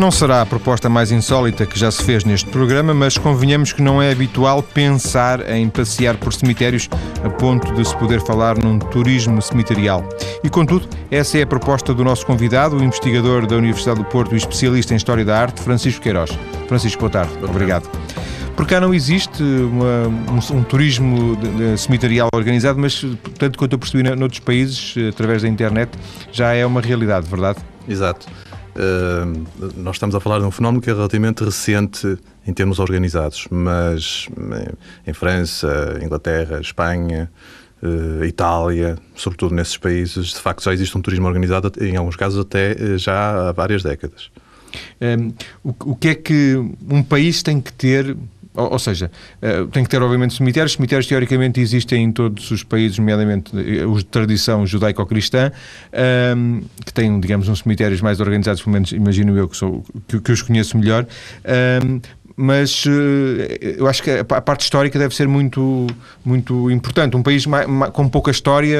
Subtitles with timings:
[0.00, 3.82] Não será a proposta mais insólita que já se fez neste programa, mas convenhamos que
[3.82, 6.88] não é habitual pensar em passear por cemitérios
[7.22, 10.02] a ponto de se poder falar num turismo cemiterial.
[10.42, 14.32] E, contudo, essa é a proposta do nosso convidado, o investigador da Universidade do Porto
[14.34, 16.30] e especialista em História da Arte, Francisco Queiroz.
[16.66, 17.32] Francisco, boa tarde.
[17.44, 17.86] Obrigado.
[18.60, 23.02] Por cá não existe uma, um, um, turismo de, de cemiterial organizado, mas,
[23.38, 25.90] tanto quanto eu percebi noutros países, através da internet,
[26.30, 27.58] já é uma realidade, verdade?
[27.88, 28.26] Exato.
[28.76, 29.46] Uh,
[29.78, 34.28] nós estamos a falar de um fenómeno que é relativamente recente em termos organizados, mas
[35.06, 37.30] em França, Inglaterra, Espanha,
[37.82, 42.38] uh, Itália, sobretudo nesses países, de facto já existe um turismo organizado, em alguns casos
[42.38, 44.30] até eh, já há várias décadas.
[45.00, 45.32] Um,
[45.64, 46.56] o, o que é que
[46.88, 48.14] um país tem que ter
[48.54, 49.10] ou, ou seja,
[49.42, 50.72] uh, tem que ter, obviamente, cemitérios.
[50.72, 55.52] Cemitérios, teoricamente, existem em todos os países, nomeadamente eh, os de tradição judaico-cristã,
[56.36, 60.20] um, que têm, digamos, uns cemitérios mais organizados, pelo menos imagino eu que, sou, que,
[60.20, 61.06] que os conheço melhor.
[61.84, 62.00] Um,
[62.36, 62.90] mas uh,
[63.60, 65.86] eu acho que a parte histórica deve ser muito,
[66.24, 67.16] muito importante.
[67.16, 67.44] Um país
[67.92, 68.78] com pouca história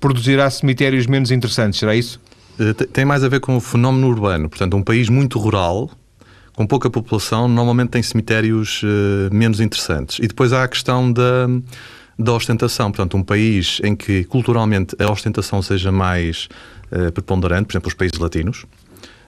[0.00, 2.20] produzirá cemitérios menos interessantes, será isso?
[2.92, 4.48] Tem mais a ver com o fenómeno urbano.
[4.48, 5.90] Portanto, um país muito rural,
[6.62, 10.20] com pouca população, normalmente tem cemitérios uh, menos interessantes.
[10.20, 11.48] E depois há a questão da,
[12.16, 12.92] da ostentação.
[12.92, 16.48] Portanto, um país em que culturalmente a ostentação seja mais
[16.92, 18.64] uh, preponderante, por exemplo, os países latinos,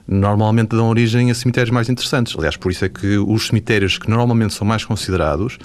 [0.07, 2.33] normalmente dão origem a cemitérios mais interessantes.
[2.37, 5.57] Aliás, por isso é que os cemitérios que normalmente são mais considerados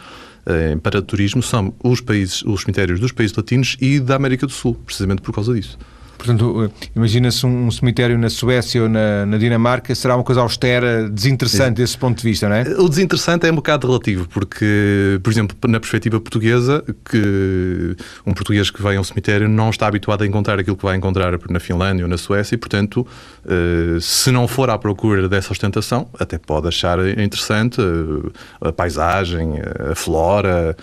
[0.46, 4.52] uh, para turismo são os, países, os cemitérios dos países latinos e da América do
[4.52, 5.78] Sul, precisamente por causa disso.
[6.20, 11.08] Portanto, eh, imagina-se um cemitério na Suécia ou na, na, Dinamarca, será uma coisa austera,
[11.08, 12.62] desinteressante desse ponto de vista, não é?
[12.78, 18.70] O desinteressante é um bocado relativo, porque, por exemplo, na perspectiva portuguesa, que um português
[18.70, 21.58] que vai a um cemitério não está habituado a encontrar aquilo que vai encontrar na
[21.58, 23.06] Finlândia ou na Suécia e, portanto,
[23.46, 29.54] eh, se não for à procura dessa ostentação, até pode achar interessante eh, a paisagem,
[29.90, 30.76] a flora,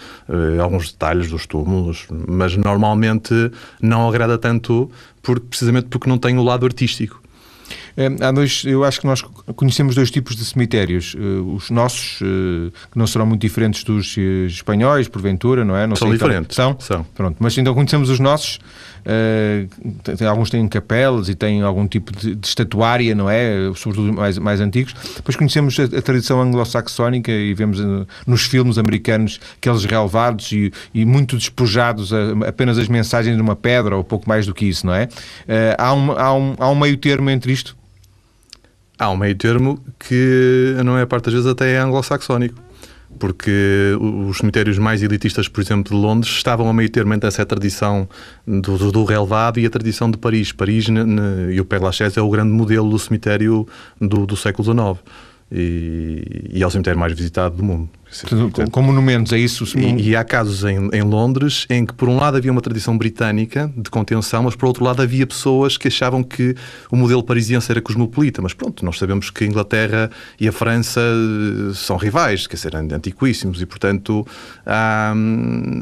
[0.62, 4.90] alguns detalhes dos túmulos, mas normalmente não agrada tanto
[5.28, 7.22] porque, precisamente porque não tem o lado artístico.
[7.97, 9.24] É, há dois, eu acho que nós
[9.56, 11.16] conhecemos dois tipos de cemitérios.
[11.16, 14.16] Uh, os nossos, uh, que não serão muito diferentes dos
[14.47, 15.88] espanhóis, porventura, não é?
[15.88, 16.56] Não são então, diferentes.
[16.56, 16.80] São?
[16.80, 17.03] São.
[17.16, 18.59] Pronto, mas então conhecemos os nossos.
[20.30, 23.72] Alguns têm capelas e têm algum tipo de, de, estatuária, não é?
[23.74, 24.94] Sobretudo mais, mais antigos.
[25.16, 27.79] Depois conhecemos a, a tradição anglo-saxónica e vemos
[28.28, 33.56] nos filmes americanos aqueles relevados e, e muito despojados a, apenas as mensagens de uma
[33.56, 35.08] pedra ou pouco mais do que isso, não é?
[35.78, 37.78] há, um, há, um, há um meio termo entre isto?
[39.00, 42.68] Há um meio termo que, a maior parte das vezes, até é anglo-saxónico.
[43.19, 47.46] Porque os cemitérios mais elitistas, por exemplo, de Londres, estavam a meio termo entre essa
[47.46, 48.08] tradição
[48.46, 50.52] do, do, do relevado e a tradição de Paris.
[50.52, 53.68] Paris ne, ne, e o Père Lachaise é o grande modelo do cemitério
[54.00, 55.03] do, do século XIX
[55.52, 57.90] e, e é o cemitério mais visitado do mundo.
[58.09, 59.66] Portanto, com monumentos, é isso?
[59.78, 62.97] E, e, há casos em, em, Londres em que, por um lado, havia uma tradição
[62.97, 66.56] britânica de contenção, mas, por outro lado, havia pessoas que achavam que
[66.90, 68.41] o modelo parisiense era cosmopolita.
[68.41, 70.09] Mas, pronto, nós sabemos que a Inglaterra
[70.40, 74.25] e a França eh, são rivais, quer dizer, antiquíssimos, e, portanto,
[74.66, 75.13] há,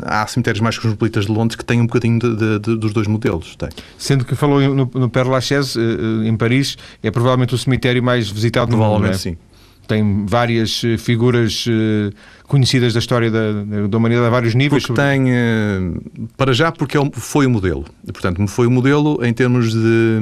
[0.03, 3.07] há cemitérios mais cosmopolitas de Londres que têm um bocadinho de, de, de, dos dois
[3.07, 3.55] modelos.
[3.55, 3.69] Tem.
[3.97, 8.29] Sendo que falou no, no Père Lachaise, eh, em Paris, é provavelmente o cemitério mais
[8.29, 8.87] visitado no mundo.
[8.87, 9.37] Provavelmente, sim
[9.87, 12.11] tem várias eh, figuras eh,
[12.47, 14.85] conhecidas da história da, da humanidade a vários níveis.
[14.85, 15.79] Porque tem, eh,
[16.37, 17.85] para já, porque foi o modelo.
[18.05, 20.19] Portanto, foi o modelo em termos de,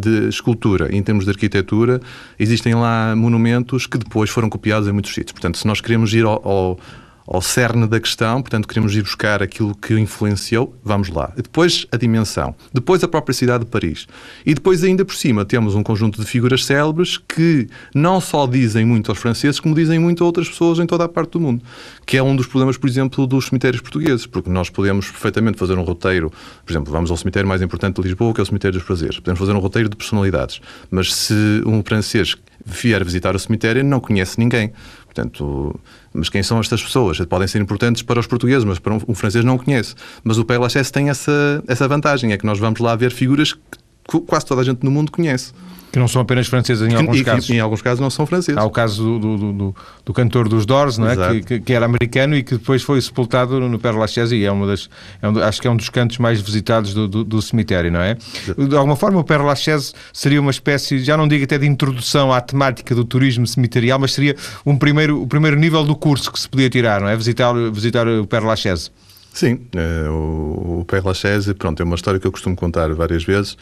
[0.00, 2.00] de escultura, em termos de arquitetura.
[2.38, 5.32] Existem lá monumentos que depois foram copiados em muitos sítios.
[5.32, 6.78] Portanto, se nós queremos ir ao, ao
[7.26, 11.32] ao cerne da questão, portanto, queremos ir buscar aquilo que influenciou, vamos lá.
[11.36, 14.06] Depois a dimensão, depois a própria cidade de Paris.
[14.44, 18.84] E depois, ainda por cima, temos um conjunto de figuras célebres que não só dizem
[18.84, 21.62] muito aos franceses, como dizem muito a outras pessoas em toda a parte do mundo.
[22.04, 25.78] Que é um dos problemas, por exemplo, dos cemitérios portugueses, porque nós podemos perfeitamente fazer
[25.78, 26.30] um roteiro,
[26.64, 29.18] por exemplo, vamos ao cemitério mais importante de Lisboa, que é o cemitério dos prazeres.
[29.18, 30.60] Podemos fazer um roteiro de personalidades,
[30.90, 34.72] mas se um francês vier visitar o cemitério, não conhece ninguém.
[35.14, 35.78] Portanto,
[36.12, 37.20] mas quem são estas pessoas?
[37.20, 39.94] Podem ser importantes para os portugueses, mas para um, um francês não conhece.
[40.24, 44.20] Mas o Lachaise tem essa, essa vantagem, é que nós vamos lá ver figuras que
[44.26, 45.52] quase toda a gente no mundo conhece.
[45.94, 47.50] Que não são apenas franceses em alguns e, casos.
[47.50, 48.60] Em alguns casos não são franceses.
[48.60, 51.40] Há o caso do, do, do, do cantor dos Doors, não é?
[51.40, 54.66] Que, que, era americano e que depois foi sepultado no Père Lachaise e é uma
[54.66, 54.90] das,
[55.22, 58.00] é um, acho que é um dos cantos mais visitados do, do, do cemitério, não
[58.00, 58.16] é?
[58.58, 62.32] De alguma forma o Père Lachaise seria uma espécie, já não digo até de introdução
[62.32, 64.34] à temática do turismo cemiterial, mas seria
[64.66, 67.16] um primeiro, o primeiro nível do curso que se podia tirar, não é?
[67.16, 68.90] Visitar, visitar o Père Lachaise.
[69.32, 69.60] Sim,
[70.08, 73.56] o, o Père Lachaise, pronto, é uma história que eu costumo contar várias vezes.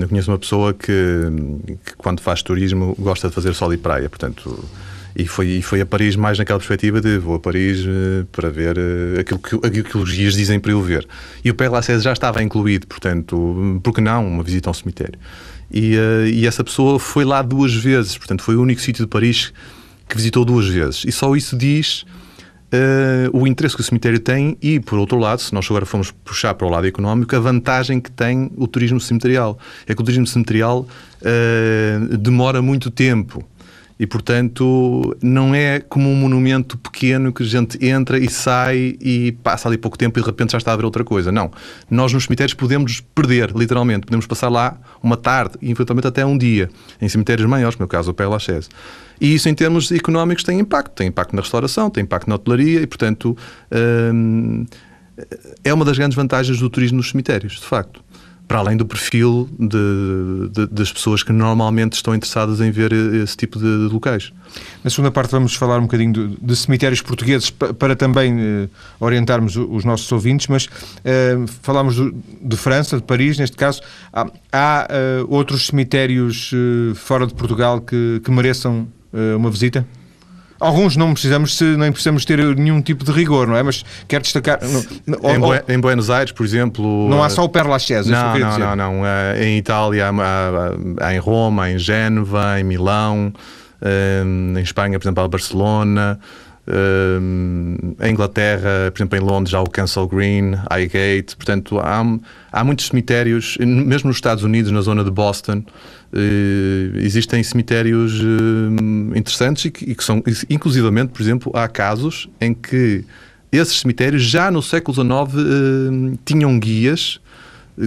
[0.00, 0.90] Eu conheço uma pessoa que,
[1.84, 4.62] que, quando faz turismo, gosta de fazer sol e praia, portanto,
[5.18, 8.50] e foi, e foi a Paris mais naquela perspectiva de vou a Paris uh, para
[8.50, 11.08] ver uh, aquilo, que, aquilo que os guias dizem para eu ver.
[11.42, 14.74] E o Père Lachaise já estava incluído, portanto, por que não uma visita a um
[14.74, 15.18] cemitério?
[15.72, 15.94] E,
[16.32, 19.52] e essa pessoa foi lá duas vezes, portanto, foi o único sítio de Paris
[20.08, 21.04] que visitou duas vezes.
[21.04, 22.04] E só isso diz
[22.72, 26.10] uh, o interesse que o cemitério tem e, por outro lado, se nós agora formos
[26.10, 29.58] puxar para o lado económico, a vantagem que tem o turismo cemiterial.
[29.86, 30.86] É que o turismo cemiterial
[31.20, 33.44] uh, demora muito tempo.
[33.98, 39.32] E, portanto, não é como um monumento pequeno que a gente entra e sai e
[39.42, 41.32] passa ali pouco tempo e de repente já está a ver outra coisa.
[41.32, 41.50] Não.
[41.90, 44.06] Nós nos cemitérios podemos perder, literalmente.
[44.06, 46.68] Podemos passar lá uma tarde e eventualmente até um dia.
[47.00, 48.68] Em cemitérios maiores, no meu caso, o Père Lachaise.
[49.18, 50.92] E isso, em termos económicos, tem impacto.
[50.92, 53.34] Tem impacto na restauração, tem impacto na hotelaria e, portanto,
[54.12, 54.66] hum,
[55.64, 58.04] é uma das grandes vantagens do turismo nos cemitérios, de facto.
[58.48, 63.36] Para além do perfil de, de, das pessoas que normalmente estão interessadas em ver esse
[63.36, 64.32] tipo de, de locais.
[64.84, 68.70] Na segunda parte vamos falar um bocadinho de, de cemitérios portugueses para também uh,
[69.00, 73.82] orientarmos os nossos ouvintes, mas uh, falámos de França, de Paris, neste caso.
[74.12, 76.52] Há, há uh, outros cemitérios
[76.94, 78.86] fora de Portugal que, que mereçam
[79.36, 79.86] uma visita?
[80.58, 83.62] Alguns não precisamos, nem precisamos ter nenhum tipo de rigor, não é?
[83.62, 84.58] Mas quero destacar.
[84.62, 87.08] em, ou, em, Buenos Aires, por exemplo.
[87.08, 90.10] Não há só o Père Lachaise, não, não, não, não, eh, Em Itália,
[91.00, 93.32] há, em Roma, em Génova, em Milão,
[93.82, 96.18] eh, em Espanha, por exemplo, há Barcelona.
[96.68, 101.36] Eh, em Inglaterra, por exemplo, em Londres, há o Castle Green, Highgate.
[101.36, 102.02] Portanto, há,
[102.50, 105.62] há muitos cemitérios, mesmo nos Estados Unidos, na zona de Boston.
[106.16, 112.26] Uh, existem cemitérios uh, interessantes e que, e que, são, inclusivamente, por exemplo, há casos
[112.40, 113.04] em que
[113.52, 115.08] esses cemitérios já no século XIX
[115.38, 117.20] eh, tinham guias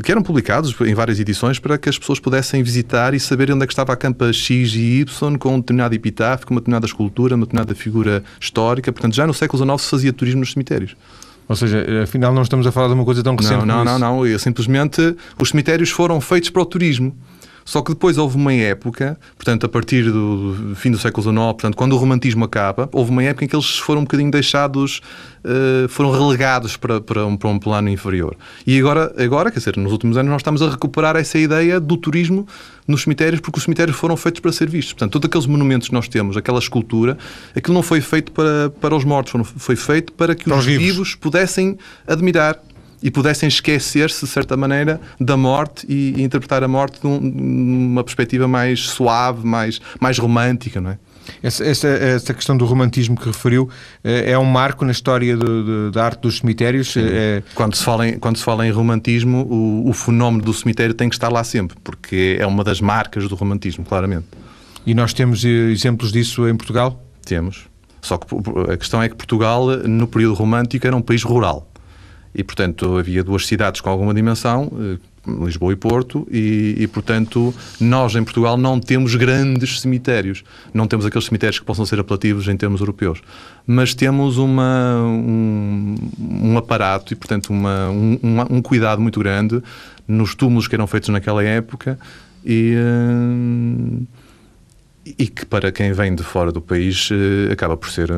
[0.03, 3.63] que eram publicados em várias edições para que as pessoas pudessem visitar e saber onde
[3.63, 6.85] é que estava a campa X e Y com um determinado epitáfio, com uma determinada
[6.85, 8.91] escultura, uma determinada figura histórica.
[8.91, 10.95] Portanto, já no século XIX se fazia turismo nos cemitérios.
[11.47, 14.23] Ou seja, afinal não estamos a falar de uma coisa tão recente Não, não, não,
[14.23, 14.39] não.
[14.39, 17.15] Simplesmente os cemitérios foram feitos para o turismo.
[17.69, 21.77] Só que depois houve uma época, portanto, a partir do fim do século XIX, portanto,
[21.77, 25.01] quando o romantismo acaba, houve uma época em que eles foram um bocadinho deixados,
[25.45, 28.35] uh, foram relegados para, para, um, para um plano inferior.
[28.65, 31.95] E agora, agora, quer dizer, nos últimos anos nós estamos a recuperar essa ideia do
[31.95, 32.47] turismo
[32.87, 34.93] nos cemitérios, porque os cemitérios foram feitos para ser vistos.
[34.93, 37.19] Portanto, todos aqueles monumentos que nós temos, aquela escultura,
[37.55, 40.83] aquilo não foi feito para, para os mortos, foi feito para que os, vivos.
[40.83, 41.77] vivos pudessem
[42.07, 42.59] admirar
[43.01, 48.47] e pudessem esquecer-se, de certa maneira, da morte e, e interpretar a morte numa perspectiva
[48.47, 50.97] mais suave, mais, mais romântica, não é?
[51.43, 53.69] Essa, essa, essa, questão do romantismo que referiu
[54.03, 56.95] eh, é um marco na história do, do, da arte dos cemitérios.
[56.97, 57.43] É...
[57.53, 61.07] Quando, se fala em, quando se fala em romantismo, o, o, fenómeno do cemitério tem
[61.07, 64.25] que estar lá sempre, porque é uma das marcas do romantismo, claramente.
[64.85, 67.01] E nós temos eh, exemplos disso em Portugal?
[67.23, 67.67] Temos.
[68.01, 68.25] Só que
[68.71, 71.68] a questão é que Portugal, no período romântico, era um país rural
[72.33, 74.97] e, portanto, havia duas cidades com alguma dimensão, eh,
[75.43, 80.43] Lisboa e Porto, e, e, portanto, nós em Portugal não temos grandes cemitérios.
[80.73, 83.21] Não temos aqueles cemitérios que possam ser apelativos em termos europeus.
[83.65, 89.61] Mas temos uma, um, um aparato e, portanto, uma, um, um, cuidado muito grande
[90.07, 91.99] nos túmulos que eram feitos naquela época
[92.45, 92.75] e.
[92.75, 94.07] Uh,
[95.17, 98.09] e que para quem vem de fora do país uh, acaba por ser,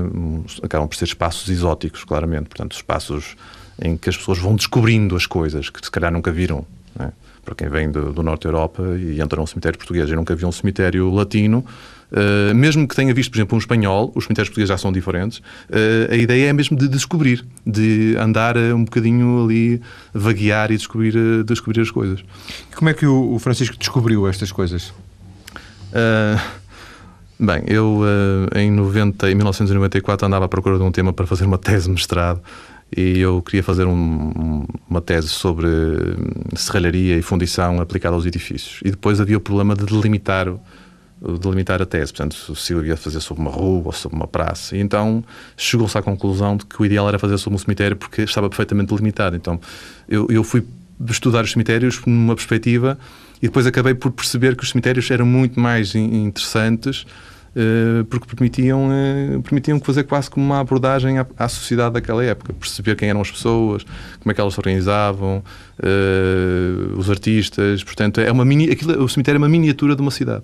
[0.62, 2.50] acabam por ser espaços exóticos, claramente.
[2.50, 3.38] Portanto, espaços
[3.82, 6.66] em que as pessoas vão descobrindo as coisas que se calhar nunca viram.
[6.98, 7.12] Né?
[7.44, 10.36] Para quem vem do, do, Norte da Europa e entra num cemitério português e nunca
[10.36, 11.66] viu um cemitério latino,
[12.12, 15.40] uh, mesmo que tenha visto, por exemplo, um espanhol, os cemitérios portugueses já são diferentes,
[15.40, 19.82] uh, a ideia é mesmo de descobrir, de andar uh, um bocadinho ali,
[20.14, 22.24] vaguear e descobrir, descobrir as coisas.
[22.76, 24.94] Como é que o, o Francisco descobriu estas coisas?
[27.38, 28.02] Bem, eu
[28.56, 31.92] em, 90, em 1994 andava à procura de um tema para fazer uma tese de
[31.92, 32.40] mestrado
[32.96, 35.68] e eu queria fazer um, uma tese sobre
[36.56, 38.82] serralharia e fundição aplicada aos edifícios.
[38.84, 40.48] E depois havia o problema de delimitar,
[41.40, 44.76] delimitar a tese, portanto, se eu ia fazer sobre uma rua ou sobre uma praça.
[44.76, 45.24] E então
[45.56, 48.90] chegou-se à conclusão de que o ideal era fazer sobre um cemitério porque estava perfeitamente
[48.90, 49.38] delimitado.
[49.38, 49.60] Então
[50.10, 50.66] eu, eu fui
[51.10, 53.00] estudar os cemitérios numa perspectiva
[53.42, 57.06] e depois acabei por perceber que os cemitérios eram muito mais interessantes
[58.10, 62.96] porque permitiam, eh, permitiam fazer quase como uma abordagem à, à, sociedade daquela época, perceber
[62.96, 63.84] quem eram as pessoas,
[64.20, 65.44] como é que elas se organizavam,
[65.80, 70.12] uh, os artistas, portanto, é uma mini, aquilo, o cemitério é uma miniatura de uma
[70.12, 70.44] cidade.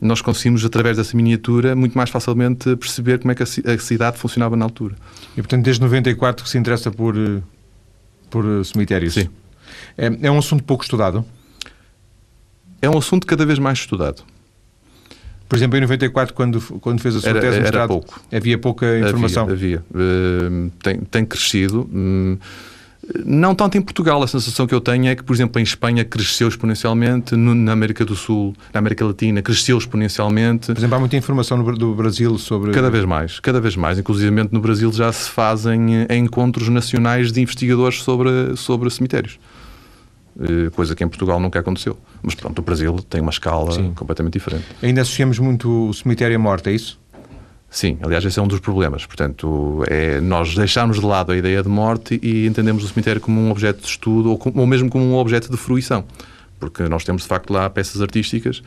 [0.00, 4.56] nós conseguimos, através dessa miniatura, muito mais facilmente perceber como é que a cidade funcionava
[4.56, 4.94] na altura.
[5.32, 7.42] E, portanto, desde 94 que se interessa por, eh,
[8.30, 9.14] por eh, cemitérios?
[9.14, 9.28] Sim.
[9.98, 11.22] É, é um assunto pouco estudado?
[12.80, 14.24] É um assunto cada vez mais estudado.
[15.50, 18.20] Por exemplo, em 94, quando, quando fez a sua era, tese mestrado, pouco.
[18.32, 19.50] havia pouca informação?
[19.50, 19.82] Havia.
[19.92, 20.48] havia.
[20.48, 21.90] Uh, tem, tem crescido.
[21.92, 22.38] Uh,
[23.26, 26.04] não tanto em Portugal, a sensação que eu tenho é que, por exemplo, em Espanha
[26.04, 30.68] cresceu exponencialmente, no, na América do Sul, na América Latina, cresceu exponencialmente.
[30.68, 32.70] Por exemplo, há muita informação no, do Brasil sobre.
[32.70, 33.98] Cada vez mais, cada vez mais.
[33.98, 39.36] Inclusive no Brasil já se fazem eh, encontros nacionais de investigadores sobre, sobre cemitérios.
[40.40, 41.98] Eh, coisa que em Portugal nunca aconteceu.
[42.22, 43.92] Mas pronto, o Brasil tem uma escala Sim.
[43.92, 44.64] completamente diferente.
[44.82, 46.98] Ainda associamos muito o cemitério à morte, é isso?
[47.68, 49.04] Sim, aliás, esse é um dos problemas.
[49.04, 53.38] Portanto, é nós deixarmos de lado a ideia de morte e entendemos o cemitério como
[53.38, 56.04] um objeto de estudo ou, ou mesmo como um objeto de fruição.
[56.58, 58.62] Porque nós temos, de facto, lá peças artísticas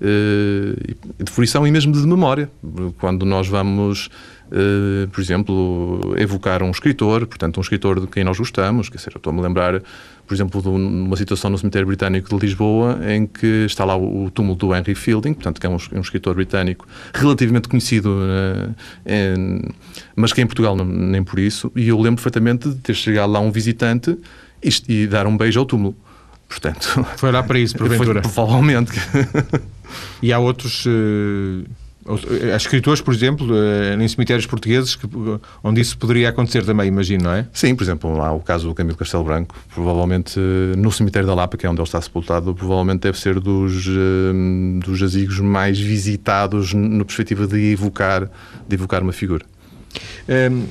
[0.00, 2.50] eh, de fruição e mesmo de memória.
[2.98, 4.08] Quando nós vamos
[4.48, 8.88] Uh, por exemplo, evocar um escritor, portanto, um escritor de quem nós gostamos.
[8.88, 9.82] Quer dizer, eu estou-me a lembrar,
[10.28, 14.30] por exemplo, de uma situação no cemitério britânico de Lisboa em que está lá o,
[14.30, 18.74] túmulo do Henry Fielding, portanto, que é um, um escritor britânico relativamente conhecido, uh,
[19.06, 19.62] em,
[20.14, 21.72] mas que em Portugal não, nem por isso.
[21.74, 24.18] E eu lembro perfeitamente de ter chegado lá um visitante
[24.62, 24.70] e,
[25.02, 25.96] e dar um beijo ao túmulo.
[26.46, 28.22] Portanto, foi lá para isso, porventura.
[28.22, 28.92] Foi, provavelmente.
[30.22, 30.84] e há outros.
[30.84, 31.64] Uh
[32.52, 35.06] Há escritores, por exemplo, eh, em cemitérios portugueses, que,
[35.62, 37.46] onde isso poderia acontecer também, imagino, não é?
[37.52, 41.34] Sim, por exemplo, há o caso do Camilo Castelo Branco, provavelmente eh, no cemitério da
[41.34, 45.78] Lapa, que é onde ele está sepultado, provavelmente deve ser dos, eh, dos jazigos mais
[45.78, 48.30] visitados na perspectiva de evocar,
[48.66, 49.44] de evocar uma figura.
[50.28, 50.66] Um,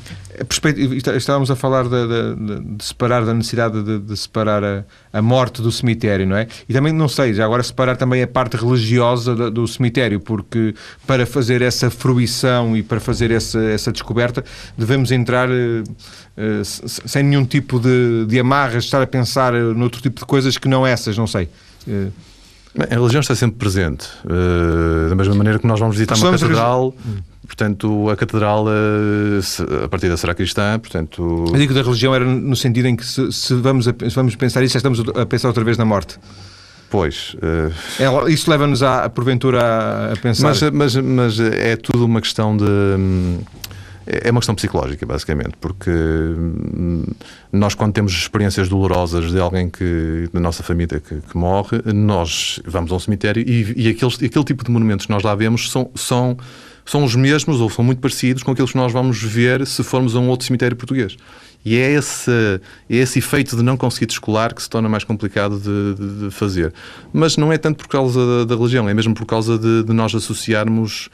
[1.17, 5.63] estávamos a falar de, de, de, separar, da necessidade de, de separar a, a, morte
[5.63, 6.47] do cemitério, não é?
[6.69, 10.75] E também, não sei, já agora separar também a parte religiosa do, do cemitério, porque
[11.07, 14.45] para fazer essa fruição e para fazer essa, essa descoberta
[14.77, 20.19] devemos entrar uh, uh, sem nenhum tipo de, de amarras, estar a pensar noutro tipo
[20.19, 21.49] de coisas que não essas, não sei.
[21.87, 22.11] Uh,
[22.79, 24.07] a religião está sempre presente.
[25.09, 26.93] da mesma maneira que nós vamos visitar uma catedral.
[27.47, 31.45] Portanto, a catedral, eh, a partida será cristã, portanto...
[31.47, 34.35] Eu digo da religião era no sentido em que se, se vamos, a, se vamos
[34.35, 36.19] pensar isso, já estamos a pensar outra vez na morte.
[36.89, 37.35] Pois.
[37.35, 38.29] Uh...
[38.29, 40.49] Isso leva-nos, a, porventura, a, pensar...
[40.49, 42.65] Mas, mas, mas é tudo uma questão de...
[42.65, 43.39] Hum,
[44.05, 47.03] é uma questão psicológica, basicamente, porque hum,
[47.51, 52.61] nós, quando temos experiências dolorosas de alguém que, da nossa família que, que morre, nós
[52.65, 55.69] vamos a um cemitério e, e aqueles, aquele tipo de monumentos que nós lá vemos
[55.69, 56.37] são, são
[56.87, 60.15] são os mesmos ou são muito parecidos com aqueles que nós vamos ver se formos
[60.15, 61.17] a um outro cemitério português.
[61.65, 62.31] E é esse,
[62.89, 66.31] é esse efeito de não conseguir descolar que se torna mais complicado de, de, de
[66.31, 66.73] fazer.
[67.11, 69.91] Mas não é tanto por causa da, da religião, é mesmo por causa de, de,
[69.91, 71.09] nós associarmos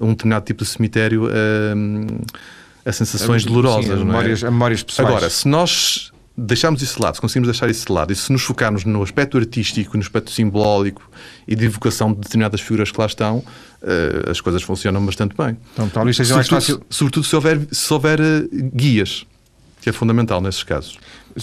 [0.00, 3.86] um determinado tipo de cemitério a, a sensações dolorosas.
[3.86, 4.46] Sim, a, memórias, é?
[4.46, 5.10] a memórias pessoais.
[5.10, 8.30] Agora, se nós deixarmos isso de lado, se conseguimos deixar isso de lado e se
[8.30, 11.10] nos focarmos no aspecto artístico, no aspecto simbólico
[11.48, 15.56] e de evocação de determinadas figuras que lá estão, uh, as coisas funcionam bastante bem.
[15.72, 16.82] Então talvez seja mais fácil.
[16.90, 19.26] Sobretudo se houver, se houver uh, guias,
[19.80, 20.98] que é fundamental nesses casos.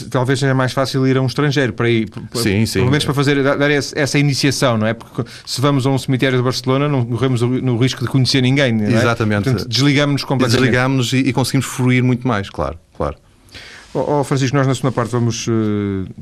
[0.09, 2.79] Talvez seja mais fácil ir a um estrangeiro para ir, sim, sim.
[2.79, 4.93] pelo menos para fazer dar essa iniciação, não é?
[4.95, 8.83] Porque se vamos a um cemitério de Barcelona, não corremos no risco de conhecer ninguém.
[8.83, 8.91] É?
[8.91, 9.43] Exatamente.
[9.43, 10.59] Portanto, desligamos-nos completamente.
[10.59, 13.17] Desligamos e, e conseguimos fruir muito mais, claro, claro.
[13.95, 15.51] Oh, oh, Francisco, nós na segunda parte vamos uh,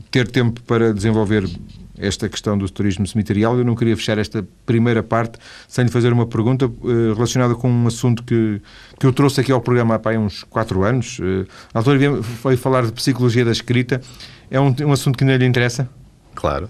[0.10, 1.50] ter tempo para desenvolver
[1.98, 3.58] esta questão do turismo cemiterial.
[3.58, 5.38] Eu não queria fechar esta primeira parte
[5.70, 8.62] sem lhe fazer uma pergunta uh, relacionada com um assunto que,
[9.00, 11.20] que eu trouxe aqui ao programa há uns quatro anos.
[11.20, 14.02] Uh, a altura foi falar de psicologia da escrita.
[14.50, 15.88] É um, um assunto que não lhe interessa?
[16.36, 16.70] Claro.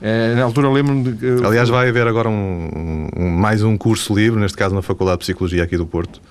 [0.00, 1.44] Uh, na altura lembro-me de.
[1.44, 5.24] Aliás, vai haver agora um, um, mais um curso livre, neste caso na Faculdade de
[5.24, 6.22] Psicologia aqui do Porto.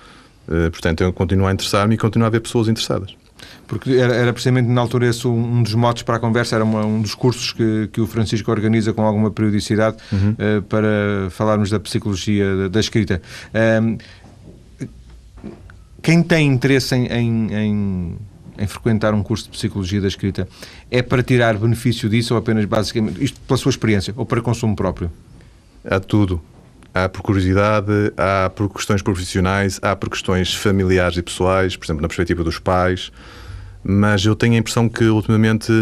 [0.46, 3.14] portanto, eu continuo a interessar-me e continuo a haver pessoas interessadas
[3.66, 6.84] porque era, era, precisamente na altura esse um, dos motos para a conversa, era uma,
[6.84, 10.32] um dos cursos que, que o Francisco organiza com alguma periodicidade uhum.
[10.32, 13.22] uh, para falarmos da psicologia da, da escrita.
[13.82, 13.98] Um,
[16.02, 18.16] quem tem interesse em, em, em,
[18.58, 20.48] em, frequentar um curso de psicologia da escrita
[20.90, 24.74] é para tirar benefício disso ou apenas basicamente, isto pela sua experiência, ou para consumo
[24.74, 25.10] próprio?
[25.84, 26.40] Há tudo.
[26.92, 32.02] Há por curiosidade, há por questões profissionais, há por questões familiares e pessoais, por exemplo,
[32.02, 33.12] na perspectiva dos pais
[33.82, 35.72] mas eu tenho a impressão que ultimamente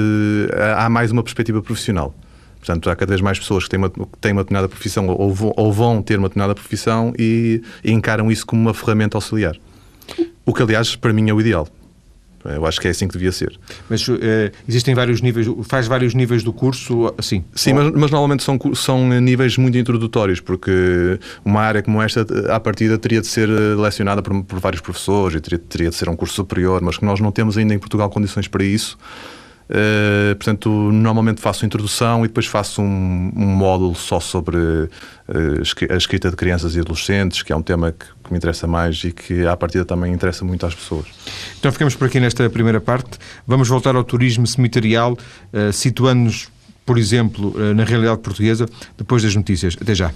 [0.76, 2.14] há mais uma perspectiva profissional.
[2.58, 5.34] Portanto, há cada vez mais pessoas que têm uma, que têm uma determinada profissão ou,
[5.56, 9.56] ou vão ter uma determinada profissão e, e, encaram isso como uma ferramenta auxiliar.
[10.44, 11.68] O que, aliás, para mim é o ideal.
[12.44, 13.58] Eu acho que é assim que devia ser.
[13.88, 14.16] Mas uh,
[14.68, 17.44] existem vários níveis, faz vários níveis do curso, assim?
[17.54, 22.60] Sim, mas, mas, normalmente são, são níveis muito introdutórios, porque uma área como esta, à
[22.60, 26.16] partida, teria de ser lecionada por, por vários professores e teria, teria de ser um
[26.16, 28.96] curso superior, mas que nós não temos ainda em Portugal condições para isso.
[29.68, 34.90] Uh, portanto, normalmente faço introdução e depois faço um, um módulo só sobre uh,
[35.90, 39.04] a escrita de crianças e adolescentes, que é um tema que, que, me interessa mais
[39.04, 41.06] e que, à partida, também interessa muito às pessoas.
[41.58, 43.18] Então, ficamos por aqui nesta primeira parte.
[43.46, 45.12] Vamos voltar ao turismo cemiterial,
[45.52, 46.48] uh, situando-nos,
[46.86, 49.76] por exemplo, na realidade portuguesa, depois das notícias.
[49.78, 50.10] Até já.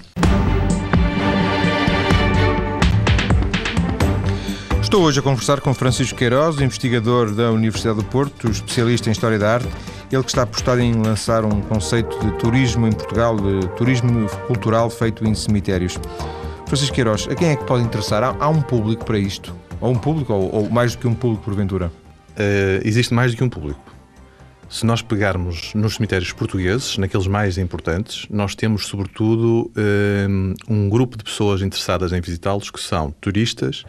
[4.93, 9.39] Estou hoje a conversar com Francisco Queiroz, investigador da Universidade do Porto, especialista em História
[9.39, 9.67] da Arte,
[10.11, 14.91] ele que está apostado em lançar um conceito de turismo em Portugal, de turismo cultural
[14.91, 15.99] feito em cemitérios.
[16.67, 18.23] Francisco Queiroz, a quem é que pode interessar?
[18.39, 19.51] Há, um público para isto?
[19.81, 21.87] Ou um público, ou, ou mais do que um público, porventura?
[21.87, 23.81] Uh, existe mais do que um público.
[24.69, 31.17] Se nós pegarmos nos cemitérios portugueses, naqueles mais importantes, nós temos, sobretudo, uh, um grupo
[31.17, 33.83] de pessoas interessadas em visitá-los que são turistas,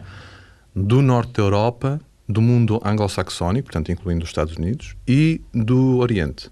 [0.75, 6.49] do norte da Europa, do mundo anglo-saxónico, portanto, incluindo os Estados Unidos, e do Oriente.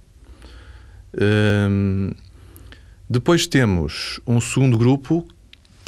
[1.14, 2.12] Um,
[3.10, 5.28] depois temos um segundo grupo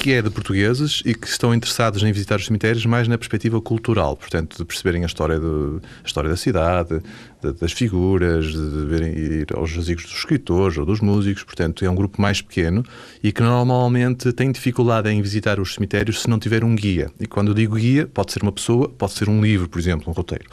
[0.05, 3.59] que é de portugueses e que estão interessados em visitar os cemitérios mais na perspectiva
[3.59, 7.01] cultural, portanto, de perceberem a história, de, a história da cidade,
[7.41, 11.89] de, das figuras, de verem, ir aos jazigos dos escritores ou dos músicos, portanto, é
[11.89, 12.85] um grupo mais pequeno
[13.23, 17.09] e que normalmente tem dificuldade em visitar os cemitérios se não tiver um guia.
[17.19, 20.13] E quando digo guia, pode ser uma pessoa, pode ser um livro, por exemplo, um
[20.13, 20.45] roteiro.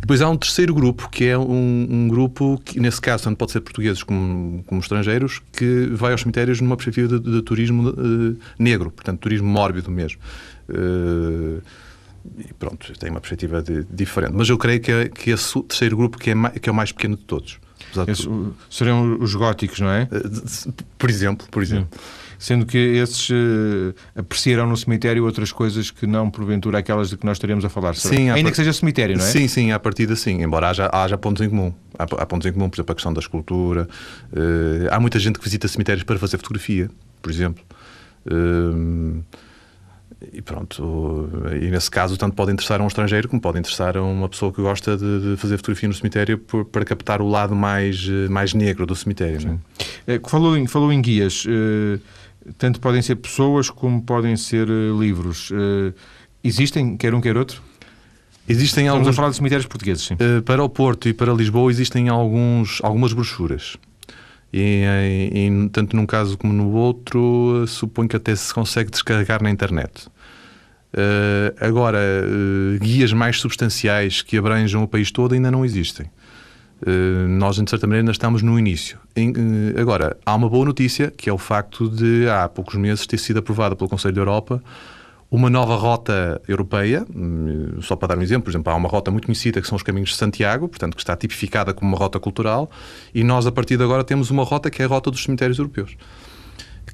[0.00, 3.52] Depois há um terceiro grupo, que é um, um, grupo que, nesse caso, tanto pode
[3.52, 8.36] ser portugueses como, como estrangeiros, que vai aos cemitérios numa perspectiva de, de turismo uh,
[8.58, 10.20] negro, portanto, turismo mórbido mesmo.
[10.68, 11.62] Uh,
[12.38, 14.32] e pronto, tem uma perspectiva de, diferente.
[14.34, 16.92] Mas eu creio que, é, que esse terceiro grupo que é, que é o mais
[16.92, 17.58] pequeno de todos.
[18.08, 18.28] Esse,
[18.68, 20.08] seriam os góticos, não é?
[20.12, 21.88] Uh, por exemplo, por exemplo.
[21.92, 27.16] Sim sendo que esses uh, apreciarão no cemitério outras coisas que não, porventura, aquelas de
[27.16, 27.94] que nós estaremos a falar.
[27.94, 29.28] Sim, Ainda que seja cemitério, não é?
[29.28, 31.72] Sim, sim, à partida sim, embora haja, haja pontos em comum.
[31.98, 33.88] Há, há, pontos em comum, por exemplo, a questão da escultura.
[34.32, 36.90] Uh, há muita gente que visita cemitérios para fazer fotografia,
[37.22, 37.64] por exemplo.
[38.26, 39.22] Uh,
[40.32, 41.28] e pronto,
[41.60, 44.50] e nesse caso tanto pode interessar a um estrangeiro como pode interessar a uma pessoa
[44.50, 48.54] que gosta de, de fazer fotografia no cemitério por, para captar o lado mais, mais
[48.54, 49.60] negro do cemitério.
[50.06, 50.18] É?
[50.26, 51.44] Falou, em, falou em guias.
[51.44, 52.00] Uh
[52.58, 55.50] tanto podem ser pessoas como podem ser uh, livros.
[55.50, 55.92] Uh,
[56.42, 57.62] existem, quer um, quer outro?
[58.48, 59.08] Existem Estamos alguns...
[59.08, 60.14] a falar de cemitérios portugueses, sim.
[60.14, 63.76] Uh, para o Porto e para Lisboa existem alguns, algumas brochuras.
[64.52, 64.84] E,
[65.34, 70.08] e, tanto num caso como no outro, suponho que até se consegue descarregar na internet.
[71.60, 71.98] Agora,
[72.80, 76.06] guias mais substanciais que abranjam o país todo ainda não existem.
[76.82, 78.98] Uh, nós, de certa maneira, ainda estamos no início.
[79.14, 83.06] Em, uh, agora, há uma boa notícia, que é o facto de, há poucos meses,
[83.06, 84.62] ter sido aprovada pelo Conselho da Europa
[85.30, 87.04] uma nova rota europeia.
[87.14, 89.76] Hum, só para dar um exemplo, por exemplo, há uma rota muito conhecida que são
[89.76, 92.70] os caminhos de Santiago, portanto, que está tipificada como uma rota cultural,
[93.14, 95.58] e nós, a partir de agora, temos uma rota que é a rota dos cemitérios
[95.58, 95.96] europeus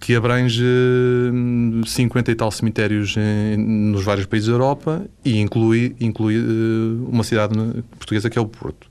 [0.00, 0.64] que abrange
[1.86, 7.08] 50 hum, e tal cemitérios em, nos vários países da Europa e inclui, inclui uh,
[7.08, 7.54] uma cidade
[7.98, 8.88] portuguesa que é o Porto.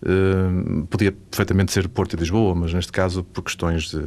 [0.00, 4.00] Uh, podia perfeitamente ser Porto e Lisboa, mas neste caso, por questões de,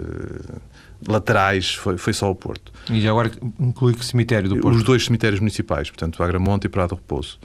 [1.07, 2.71] laterais, foi, foi só o Porto.
[2.89, 4.75] E agora inclui que cemitério do Porto?
[4.75, 7.39] Os dois cemitérios municipais, portanto, Agramonte e Prado Repouso.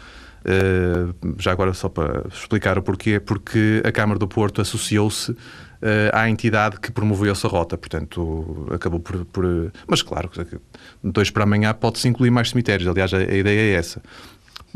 [0.45, 5.37] Uh, já agora, só para explicar o porquê, porque a Câmara do Porto associou-se uh,
[6.13, 9.25] à entidade que promoveu essa rota, portanto, acabou por.
[9.25, 10.31] por mas, claro,
[11.03, 14.01] dois para amanhã pode-se incluir mais cemitérios, aliás, a, a ideia é essa.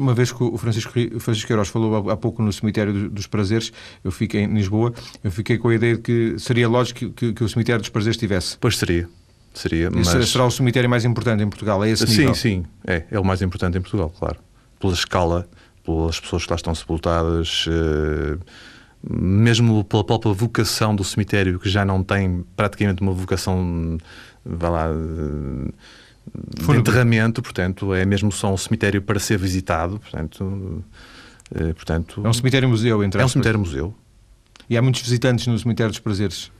[0.01, 3.71] Uma vez que o Francisco, o Francisco Queiroz falou há pouco no Cemitério dos Prazeres,
[4.03, 7.33] eu fiquei em Lisboa, eu fiquei com a ideia de que seria lógico que, que,
[7.35, 8.57] que o Cemitério dos Prazeres tivesse.
[8.59, 9.07] Pois seria.
[9.53, 10.09] Seria, mas...
[10.29, 12.35] será o cemitério mais importante em Portugal, é esse sim, nível?
[12.35, 14.39] Sim, sim, é, é o mais importante em Portugal, claro.
[14.79, 15.49] Pela escala,
[15.85, 18.39] pelas pessoas que lá estão sepultadas, eh,
[19.03, 23.99] mesmo pela própria vocação do cemitério, que já não tem praticamente uma vocação,
[24.47, 24.87] vai lá...
[26.35, 30.85] De enterramento, portanto, é mesmo só um cemitério para ser visitado, portanto...
[31.55, 33.95] Eh, portanto é um cemitério-museu, entre É um cemitério-museu.
[34.69, 36.53] E há muitos visitantes no Cemitério dos Prazeres?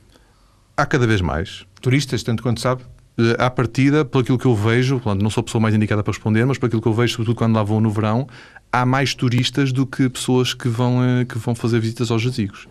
[0.75, 1.65] Há cada vez mais.
[1.81, 2.83] Turistas, tanto quanto sabe?
[3.17, 6.11] Eh, à partida, pelo aquilo que eu vejo, não sou a pessoa mais indicada para
[6.11, 8.27] responder, mas pelo aquilo que eu vejo, sobretudo quando lá vou no verão,
[8.71, 12.67] há mais turistas do que pessoas que vão, eh, que vão fazer visitas aos jazigos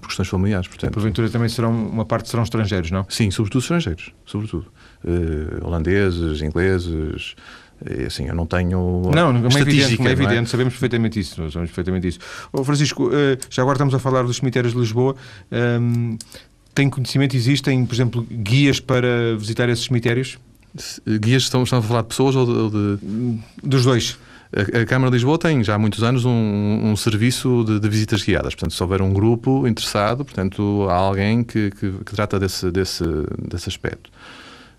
[0.00, 0.68] por questões familiares.
[0.68, 0.92] Portanto.
[0.92, 3.04] Porventura também serão, uma parte serão estrangeiros, não?
[3.08, 4.70] Sim, sobretudo estrangeiros, sobretudo
[5.04, 7.34] uh, holandeses, ingleses,
[7.84, 11.34] É, assim, eu não tenho não, não é evidente, não é evidente sabemos perfeitamente isso.
[11.34, 12.18] Sabemos perfeitamente isso.
[12.52, 15.16] Oh, Francisco, eh, já agora estamos a falar dos cemitérios de Lisboa.
[15.50, 16.16] Um,
[16.74, 17.36] tem conhecimento?
[17.36, 20.38] Existem, por exemplo, guias para visitar esses cemitérios?
[21.06, 22.98] Guias, estamos a falar de pessoas ou de...
[23.62, 24.16] Dos dois.
[24.54, 28.22] A, Câmara de Lisboa tem já há muitos anos um, um serviço de, de, visitas
[28.22, 28.54] guiadas.
[28.54, 33.04] Portanto, se houver um grupo interessado, portanto, há alguém que, que, que trata desse, desse,
[33.48, 34.10] desse aspecto.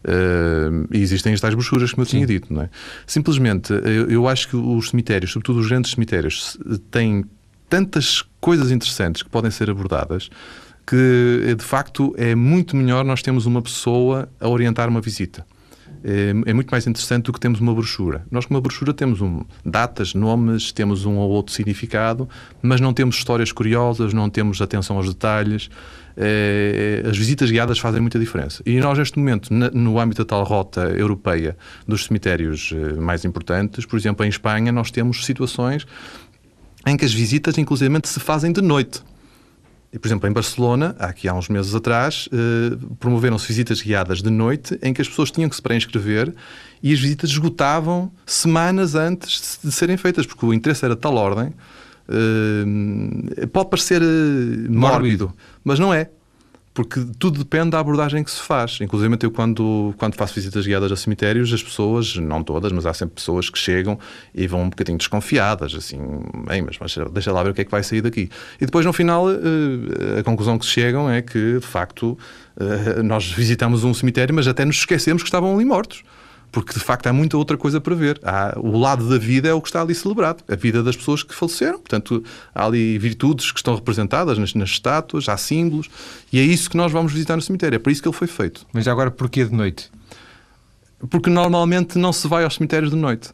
[0.04, 2.18] Uh, e existem as tais brochuras, como eu Sim.
[2.18, 2.54] tinha dito.
[2.54, 2.70] Não é?
[3.08, 6.58] Simplesmente, eu, eu acho que os cemitérios, sobretudo os grandes cemitérios,
[6.92, 7.26] têm
[7.70, 10.30] tantas coisas interessantes que podem ser abordadas
[10.86, 15.46] que, de facto, é muito melhor nós termos uma pessoa a orientar uma visita.
[16.04, 18.26] É, é, muito mais interessante do que temos uma brochura.
[18.30, 22.28] Nós, com uma brochura, temos um, datas, nomes, temos um ou outro significado,
[22.62, 25.70] mas não temos histórias curiosas, não temos atenção aos detalhes.
[26.16, 28.62] É, as visitas guiadas fazem muita diferença.
[28.66, 33.86] E nós, neste momento, no âmbito da tal rota europeia dos cemitérios eh, mais importantes,
[33.86, 35.88] por exemplo, em Espanha, nós temos situações
[36.86, 39.02] em que as visitas, inclusive, se fazem de noite.
[39.94, 44.30] E, por exemplo, em Barcelona, aqui há uns meses atrás, eh, promoveram-se visitas guiadas de
[44.32, 46.34] noite em que as pessoas tinham que se pré-inscrever
[46.82, 51.14] e as visitas esgotavam semanas antes de serem feitas, porque o interesse era de tal
[51.14, 51.54] ordem.
[52.10, 55.32] Eh, pode parecer eh, mórbido,
[55.64, 56.10] mas não é
[56.74, 58.80] porque tudo depende da abordagem que se faz.
[58.82, 62.94] Inclusive, eu quando, quando faço visitas guiadas a cemitérios, as pessoas, não todas, mas há
[62.94, 64.00] sempre pessoas que chegam
[64.34, 66.00] e vão um bocadinho desconfiadas, assim,
[66.48, 68.30] bem, mas, mas deixa lá ver o que é que vai sair daqui.
[68.60, 72.18] E depois, no final, eh, a conclusão que se chegam é que, de facto,
[72.60, 76.04] eh, nós visitamos um cemitério, mas até nos esquecemos que estavam ali mortos
[76.54, 78.20] porque de facto há muita outra coisa para ver.
[78.24, 81.24] Há, o lado da vida é o que está ali celebrado, a vida das pessoas
[81.24, 81.80] que faleceram.
[81.80, 85.90] Portanto, há ali virtudes que estão representadas nas, nas estátuas, há símbolos,
[86.32, 87.76] e é isso que nós vamos visitar no cemitério.
[87.76, 88.68] É para isso que ele foi feito.
[88.72, 89.92] Mas agora, porquê de noite?
[91.10, 93.32] Porque normalmente não se vai aos cemitérios de noite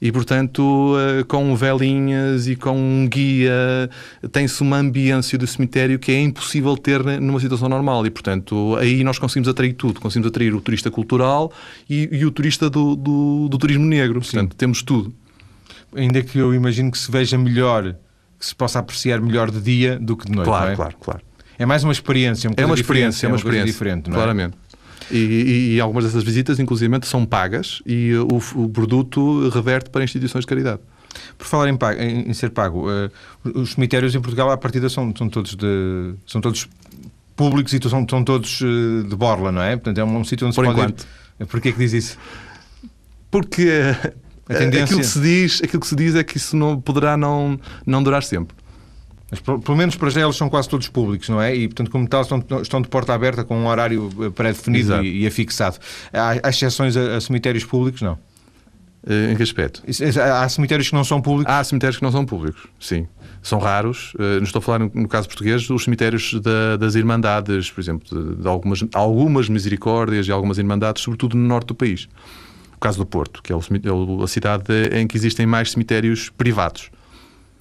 [0.00, 3.88] e, portanto, eh, com velinhas e com um guia,
[4.32, 8.04] tem-se uma ambiência do cemitério que é impossível ter numa situação normal.
[8.06, 10.00] E, portanto, aí nós conseguimos atrair tudo.
[10.00, 11.52] Conseguimos atrair o turista cultural
[11.88, 14.20] e, e o turista do, do, do, turismo negro.
[14.20, 14.58] Portanto, Sim.
[14.58, 15.14] temos tudo.
[15.94, 17.94] Ainda que eu imagino que se veja melhor,
[18.38, 20.48] que se possa apreciar melhor de dia do que de noite.
[20.48, 20.76] Claro, é?
[20.76, 21.20] claro, claro.
[21.56, 24.18] É mais uma experiência, uma é uma experiência, é uma, experiência diferente, não é?
[24.18, 24.56] claramente.
[25.10, 30.42] E, e, algumas dessas visitas, inclusive, são pagas e o, o, produto reverte para instituições
[30.42, 30.80] de caridade.
[31.38, 33.10] Por falar em, pago, em, ser pago, uh,
[33.54, 36.68] os cemitérios em Portugal, à partida, são, são, todos, de, são todos
[37.36, 39.76] públicos e são, são todos uh, de borla, não é?
[39.76, 40.96] Portanto, é um, um sítio onde Por se enquanto.
[40.96, 41.08] pode
[41.40, 41.46] ir.
[41.46, 42.18] Porquê que diz isso?
[43.30, 43.68] Porque
[44.48, 44.84] a tendência...
[44.84, 48.02] aquilo, que se diz, aquilo que se diz é que isso não, poderá não, não
[48.02, 48.56] durar sempre.
[49.34, 51.54] Mas pelo menos para já eles são quase todos públicos, não é?
[51.54, 55.22] E portanto, como tal, estão, estão de porta aberta com um horário eh, pré-definido e,
[55.22, 55.78] e afixado.
[56.12, 58.12] Há, há exceções a, a cemitérios públicos, não?
[59.02, 59.82] Uh, em que aspecto?
[60.18, 61.52] Há cemitérios que não são públicos?
[61.52, 63.06] Há cemitérios que não são públicos, sim.
[63.42, 64.14] São raros.
[64.14, 67.80] Uh, não estou a falar, no, no caso português, dos cemitérios da, das Irmandades, por
[67.80, 72.08] exemplo, de, de, algumas, algumas misericórdias e algumas Irmandades, sobretudo no norte do país.
[72.76, 76.30] O caso do Porto, que é, o, é a cidade em que existem mais cemitérios
[76.30, 76.90] privados.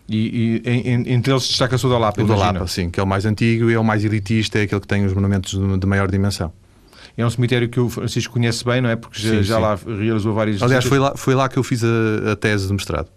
[0.08, 2.22] E, e entre eles destaca-se o da Lapa.
[2.22, 4.64] O da Lapa, sim, que é o mais antigo e é o mais elitista, é
[4.64, 6.52] aquele que tem os monumentos de, maior dimensão.
[7.16, 8.96] É um cemitério que o Francisco conhece bem, não é?
[8.96, 9.62] Porque sim, já, sim.
[9.62, 12.74] lá realizou várias Aliás, foi lá, foi lá que eu fiz a, a tese de
[12.74, 13.08] mestrado.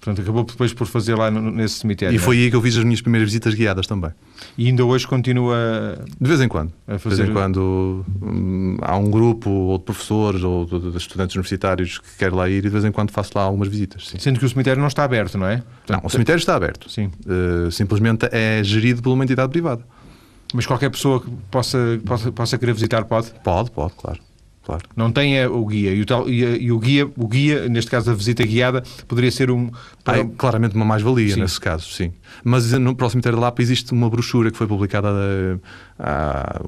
[0.00, 2.16] Portanto, acabou depois por fazer lá nesse cemitério.
[2.16, 2.40] E foi é?
[2.44, 4.10] aí que eu fiz as minhas primeiras visitas guiadas também.
[4.56, 6.02] E ainda hoje continua.
[6.18, 6.72] De vez em quando.
[6.88, 7.16] A fazer...
[7.16, 11.36] De vez em quando hum, há um grupo ou de professores ou de, de, estudantes
[11.36, 14.08] universitários que quer lá ir e de vez em quando faço lá algumas visitas.
[14.08, 14.18] Sim.
[14.18, 15.58] Sendo que o cemitério não está aberto, não é?
[15.58, 16.90] Portanto, não, o cemitério está aberto.
[16.90, 17.10] Sim.
[17.26, 19.84] Uh, simplesmente é gerido por uma entidade privada.
[20.54, 23.32] Mas qualquer pessoa que possa, possa, possa querer visitar pode?
[23.44, 24.29] Pode, pode, claro
[24.70, 24.88] claro.
[24.94, 25.92] Não tem é, o guia.
[25.92, 29.30] E o, tal, e, e, o guia, o guia, neste caso a visita guiada, poderia
[29.30, 29.70] ser um.
[30.04, 30.18] Para...
[30.18, 32.12] Ah, é claramente uma mais-valia nesse caso, sim.
[32.44, 35.08] Mas no próximo Cemitério da Lapa existe uma brochura que foi publicada
[36.00, 36.60] há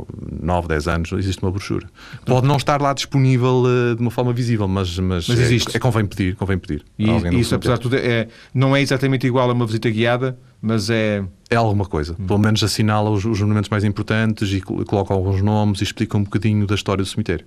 [0.42, 1.12] 9, 10 anos.
[1.12, 1.88] Existe uma brochura.
[2.24, 5.74] Pode não estar lá disponível uh, de uma forma visível, mas, mas, mas existe.
[5.74, 6.36] É, é, convém pedir.
[6.36, 9.90] Convém pedir e isso, apesar de tudo, é, não é exatamente igual a uma visita
[9.90, 12.14] guiada, mas é é alguma coisa.
[12.14, 16.24] Pelo menos assinala os, os monumentos mais importantes e coloca alguns nomes e explica um
[16.24, 17.44] bocadinho da história do cemitério.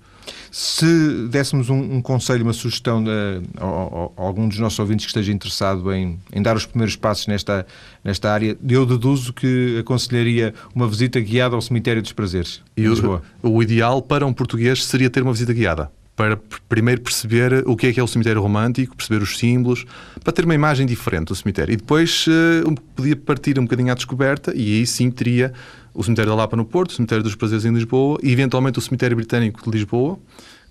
[0.52, 5.08] Se dessemos um, um conselho, uma sugestão de, a, a, a, algum dos nossos ouvintes
[5.08, 7.66] que esteja interessado em, em dar os primeiros passos nesta,
[8.04, 12.62] nesta área, eu deduzo que aconselharia uma visita guiada ao Cemitério dos Prazeres.
[12.76, 17.64] E o, o ideal para um português seria ter uma visita guiada para primeiro perceber
[17.68, 19.86] o que é que é o cemitério romântico, perceber os símbolos,
[20.24, 21.74] para ter uma imagem diferente do cemitério.
[21.74, 25.52] E depois uh, podia partir um bocadinho à descoberta e aí sim teria
[25.94, 28.82] o cemitério da Lapa no Porto, o cemitério dos Prazeres em Lisboa e eventualmente o
[28.82, 30.18] cemitério britânico de Lisboa,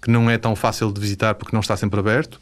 [0.00, 2.40] que não é tão fácil de visitar porque não está sempre aberto.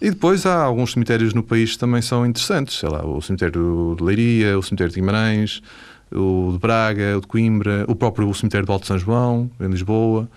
[0.00, 2.78] E depois há alguns cemitérios no país que também são interessantes.
[2.78, 5.60] Sei lá, o cemitério de Leiria, o cemitério de Guimarães,
[6.12, 10.28] o de Braga, o de Coimbra, o próprio cemitério de Alto São João, em Lisboa.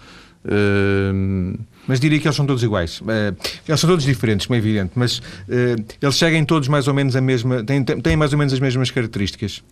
[0.43, 1.59] Uh...
[1.87, 3.01] Mas diria que eles são todos iguais.
[3.01, 3.35] Uh,
[3.67, 7.15] eles são todos diferentes, como é evidente, mas uh, eles seguem todos mais ou menos
[7.15, 7.63] a mesma.
[7.63, 9.63] Têm, têm mais ou menos as mesmas características.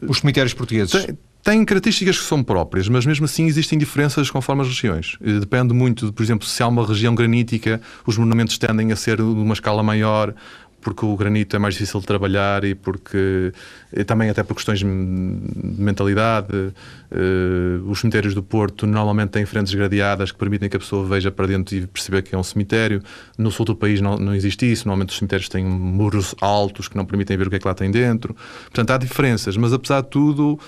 [0.00, 0.90] Os cemitérios portugueses.
[0.90, 5.16] Tem, têm características que são próprias, mas mesmo assim existem diferenças conforme as regiões.
[5.20, 9.22] Depende muito, por exemplo, se há uma região granítica, os monumentos tendem a ser de
[9.22, 10.34] uma escala maior,
[10.82, 13.52] porque o granito é mais difícil de trabalhar e porque
[13.92, 16.48] e também até por questões de mentalidade.
[17.10, 21.30] Uh, os cemitérios do Porto normalmente têm frentes gradeadas que permitem que a pessoa veja
[21.30, 23.02] para dentro e perceber que é um cemitério.
[23.38, 24.86] No sul do país não, não existe isso.
[24.86, 27.74] Normalmente os cemitérios têm muros altos que não permitem ver o que é que lá
[27.74, 28.34] tem dentro.
[28.64, 30.58] Portanto, há diferenças, mas apesar de tudo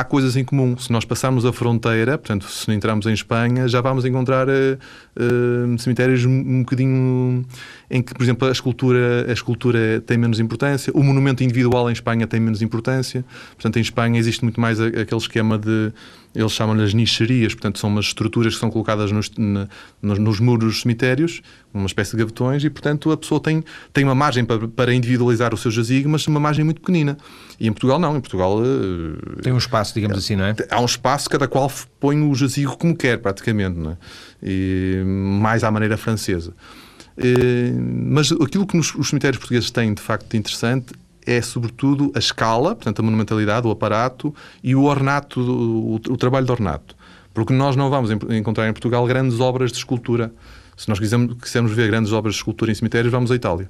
[0.00, 0.76] há coisas em comum.
[0.76, 5.78] Se nós passarmos a fronteira, portanto, se entrarmos em Espanha, já vamos encontrar uh, uh,
[5.78, 7.44] cemitérios um bocadinho
[7.90, 11.92] em que, por exemplo, a escultura, a escultura tem menos importância, o monumento individual em
[11.92, 13.24] Espanha tem menos importância.
[13.54, 15.92] Portanto, em Espanha existe muito mais aquele esquema de
[16.36, 19.66] eles chamam-lhe nicharias, portanto, são umas estruturas que são colocadas nos, na,
[20.02, 21.40] nos, nos, muros dos cemitérios,
[21.72, 25.54] uma espécie de gavetões, e, portanto, a pessoa tem, tem uma margem para, para individualizar
[25.54, 27.16] o seu jazigo, mas uma margem muito pequenina.
[27.58, 28.16] E em Portugal, não.
[28.16, 28.58] Em Portugal.
[28.58, 30.54] Uh, tem um espaço, digamos é, assim, não é?
[30.70, 33.96] Há um espaço, cada qual põe o jazigo como quer, praticamente, não é?
[34.42, 36.52] E, mais à maneira francesa.
[37.16, 40.92] Uh, mas aquilo que nos, os cemitérios portugueses têm, de facto, de interessante
[41.26, 46.46] é sobretudo a escala, portanto a monumentalidade, o aparato e o ornato, o, o trabalho
[46.46, 46.96] de ornato.
[47.34, 50.32] Porque nós não vamos encontrar em Portugal grandes obras de escultura.
[50.76, 53.68] Se nós quisermos, quisermos ver grandes obras de escultura em cemitérios, vamos à Itália.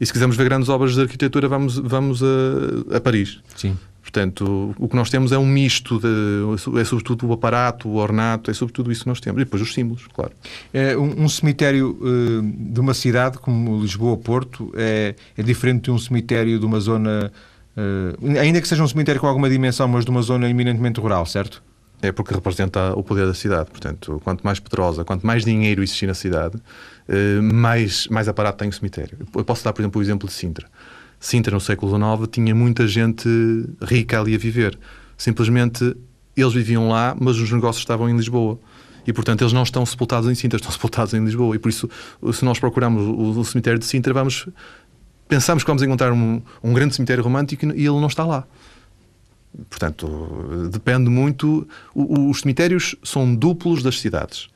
[0.00, 3.40] E se quisermos ver grandes obras de arquitetura, vamos, vamos a, a Paris.
[3.54, 3.76] Sim.
[4.08, 8.50] Portanto, o que nós temos é um misto, de, é sobretudo o aparato, o ornato,
[8.50, 9.38] é sobretudo isso que nós temos.
[9.38, 10.32] E depois os símbolos, claro.
[10.72, 15.90] É, um, um cemitério uh, de uma cidade como Lisboa, Porto, é, é diferente de
[15.90, 17.30] um cemitério de uma zona,
[17.76, 21.26] uh, ainda que seja um cemitério com alguma dimensão, mas de uma zona eminentemente rural,
[21.26, 21.62] certo?
[22.00, 23.70] É porque representa o poder da cidade.
[23.70, 28.70] Portanto, quanto mais poderosa, quanto mais dinheiro existir na cidade, uh, mais, mais aparato tem
[28.70, 29.18] o cemitério.
[29.34, 30.66] Eu posso dar, por exemplo, o exemplo de Sintra.
[31.20, 33.28] Sintra, no século XIX, tinha muita gente
[33.82, 34.78] rica ali a viver.
[35.16, 35.96] Simplesmente
[36.36, 38.58] eles viviam lá, mas os negócios estavam em Lisboa.
[39.06, 41.56] E, portanto, eles não estão sepultados em Sintra, estão sepultados em Lisboa.
[41.56, 41.88] E, por isso,
[42.32, 44.48] se nós procurarmos o, o cemitério de Sintra, vamos
[45.28, 48.46] pensamos que vamos encontrar um, um grande cemitério romântico e ele não está lá.
[49.68, 51.68] Portanto, depende muito.
[51.94, 54.48] os cemitérios são duplos das cidades.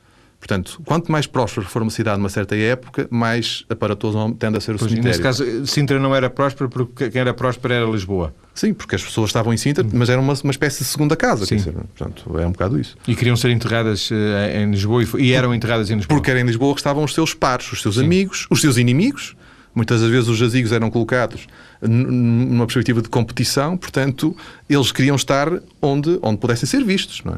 [0.43, 4.75] Portanto, quanto mais próspero for uma cidade numa certa época, mais aparatoso tende a ser
[4.75, 5.07] o pois, cemitério.
[5.07, 8.35] Nesse caso, Sintra não era próspero porque quem era próspero era Lisboa.
[8.53, 11.45] Sim, porque as pessoas estavam em Sintra, mas era uma, uma espécie de segunda casa.
[11.45, 11.55] Sim.
[11.55, 12.97] Dizer, portanto, é um bocado isso.
[13.07, 14.15] E queriam ser enterradas uh,
[14.53, 16.17] em Lisboa e, e, eram enterradas em Lisboa.
[16.17, 18.03] Porque era em Lisboa que estavam os seus pares, os seus Sim.
[18.03, 19.37] amigos, os seus inimigos.
[19.73, 21.47] Muitas das vezes os jazigos eram colocados
[21.81, 24.35] numa perspectiva de competição, portanto,
[24.69, 25.47] eles queriam estar
[25.81, 27.37] onde, onde pudessem ser vistos, não é?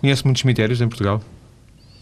[0.00, 1.22] Conhece muitos cemitérios em Portugal?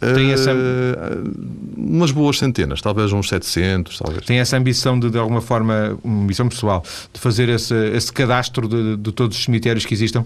[0.01, 0.53] Tem essa...
[0.53, 4.25] Uh, umas boas centenas, talvez uns 700, talvez.
[4.25, 6.83] Tem essa ambição de, de alguma forma, uma ambição pessoal,
[7.13, 10.25] de fazer esse, esse cadastro de, de todos os cemitérios que existam?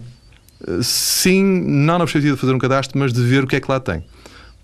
[0.80, 3.70] Sim, não na perspectiva de fazer um cadastro, mas de ver o que é que
[3.70, 4.04] lá tem.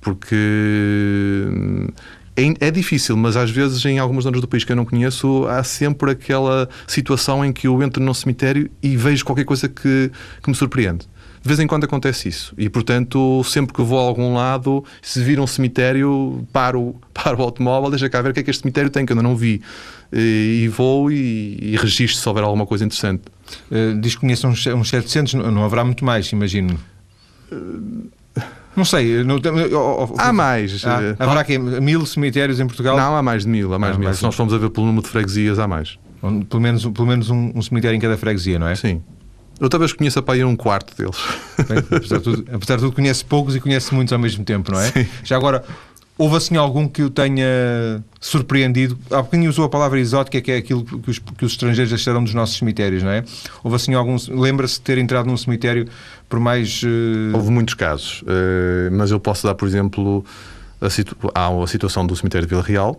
[0.01, 1.89] Porque hum,
[2.37, 5.47] é, é, difícil, mas às vezes em algumas zonas do país que eu não conheço
[5.47, 10.11] há sempre aquela situação em que eu entro num cemitério e vejo qualquer coisa que,
[10.43, 11.07] que me surpreende.
[11.43, 12.55] De vez em quando acontece isso.
[12.59, 17.43] E, portanto, sempre que vou a algum lado, se vir um cemitério, paro, paro o
[17.43, 19.37] automóvel, deixa cá ver o que é que este cemitério tem, que eu ainda não
[19.37, 19.63] vi.
[20.13, 23.23] E, e vou e, e registro se houver alguma coisa interessante.
[23.71, 26.79] Uh, diz que conhece uns, uns 700, não, não haverá muito mais, imagino.
[27.51, 28.11] Uh,
[28.77, 29.25] não sei.
[29.25, 29.39] Não,
[30.19, 30.85] há mais.
[30.87, 32.97] Há, eh, haverá mil cemitérios em Portugal?
[32.97, 33.73] Não, há mais de mil.
[33.75, 34.15] Há mais, ah, mil.
[34.15, 35.99] Se nós formos a ver pelo número de freguesias, há mais.
[36.49, 38.75] Pelo menos, pelo menos um, um cemitério em cada freguesia, não é?
[38.75, 39.03] Sim.
[39.61, 41.19] Eu talvez conheça para ir um quarto deles.
[41.69, 44.73] Bem, apesar, de tudo, apesar de tudo, conhece poucos e conhece muitos ao mesmo tempo,
[44.73, 44.91] não é?
[44.91, 45.07] Sim.
[45.23, 45.63] Já agora,
[46.17, 48.99] houve assim algum que o tenha surpreendido?
[49.11, 52.25] Há bocadinho usou a palavra exótica, que é aquilo que os, que os estrangeiros acharam
[52.25, 53.23] dos nossos cemitérios, não é?
[53.63, 54.17] Houve assim algum.
[54.29, 55.87] Lembra-se de ter entrado num cemitério
[56.29, 56.83] por mais.
[56.83, 57.35] Uh...
[57.35, 60.25] Houve muitos casos, uh, mas eu posso dar, por exemplo,
[60.81, 61.17] a, situ...
[61.35, 62.99] há a situação do cemitério de Vila Real,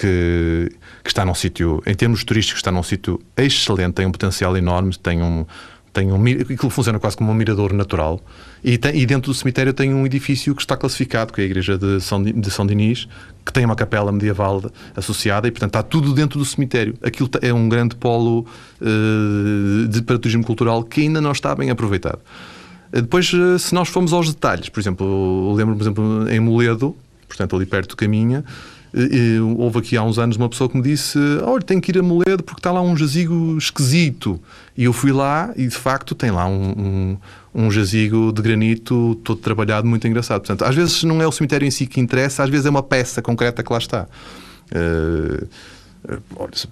[0.00, 0.72] que,
[1.04, 4.96] que está num sítio, em termos turísticos, está num sítio excelente, tem um potencial enorme,
[4.96, 5.44] tem um,
[5.92, 8.20] tem um, aquilo funciona quase como um mirador natural.
[8.64, 11.46] E, tem, e, dentro do cemitério tem um edifício que está classificado, que é a
[11.46, 13.08] Igreja de São, de São Dinis,
[13.44, 14.62] que tem uma capela medieval
[14.96, 16.94] associada e, portanto, está tudo dentro do cemitério.
[17.02, 18.46] Aquilo é um grande polo
[18.80, 22.20] uh, de, para turismo cultural que ainda não está bem aproveitado.
[22.92, 26.96] Depois, eh, se nós formos aos detalhes, por exemplo, lembro-me, por exemplo, em Moledo,
[27.28, 28.44] portanto, ali perto do Caminha,
[29.56, 32.02] houve aqui há uns anos uma pessoa que me disse: Olha, tenho que ir a
[32.02, 34.40] Moledo porque está lá um jazigo esquisito.
[34.76, 37.18] E eu fui lá e de facto tem lá um, um,
[37.54, 40.40] um jazigo de granito todo trabalhado, muito engraçado.
[40.40, 42.82] Portanto, às vezes não é o cemitério em si que interessa, às vezes é uma
[42.82, 44.06] peça concreta que lá está.
[44.72, 45.46] Uh,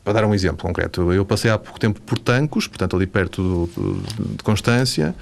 [0.02, 3.42] para dar um exemplo concreto, eu passei há pouco tempo por Tancos, portanto ali perto
[3.42, 5.14] do, do, de Constância,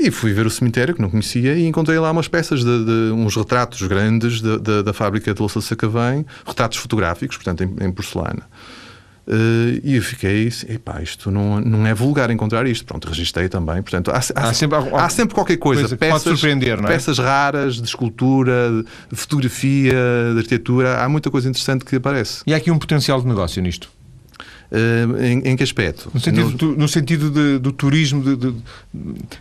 [0.00, 3.12] e fui ver o cemitério, que não conhecia, e encontrei lá umas peças, de, de
[3.12, 7.86] uns retratos grandes de, de, da fábrica de louça de Sacavém, retratos fotográficos, portanto, em,
[7.86, 8.46] em porcelana.
[9.30, 12.84] Uh, e eu fiquei, epá, isto não, não é vulgar encontrar isto.
[12.84, 13.80] Pronto, registrei também.
[13.80, 15.82] Portanto, há, há, há, sempre, há, sempre, qualquer coisa.
[15.82, 16.92] coisa peças, pode surpreender, não é?
[16.92, 19.94] Peças raras de escultura, de fotografia,
[20.32, 21.00] de arquitetura.
[21.00, 22.42] Há muita coisa interessante que aparece.
[22.44, 23.88] E há aqui um potencial de negócio nisto?
[24.70, 26.08] Uh, em, em, que aspecto?
[26.14, 26.76] No sentido, no...
[26.76, 28.54] no sentido de, do turismo, de, de,